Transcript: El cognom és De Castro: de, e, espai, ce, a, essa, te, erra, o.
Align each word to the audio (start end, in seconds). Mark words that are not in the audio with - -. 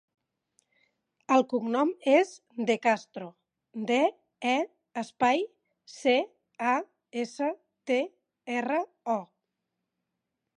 El 1.33 1.43
cognom 1.49 1.91
és 2.13 2.31
De 2.69 2.75
Castro: 2.85 3.27
de, 3.91 3.99
e, 4.53 4.55
espai, 5.03 5.45
ce, 5.97 6.15
a, 6.71 6.73
essa, 7.25 7.51
te, 7.91 7.99
erra, 8.57 8.81
o. 9.19 9.21